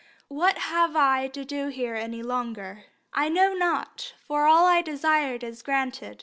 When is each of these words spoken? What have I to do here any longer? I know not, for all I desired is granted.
What 0.29 0.57
have 0.57 0.95
I 0.95 1.27
to 1.27 1.45
do 1.45 1.67
here 1.67 1.93
any 1.93 2.23
longer? 2.23 2.85
I 3.13 3.29
know 3.29 3.53
not, 3.53 4.15
for 4.25 4.47
all 4.47 4.65
I 4.65 4.81
desired 4.81 5.43
is 5.43 5.61
granted. 5.61 6.19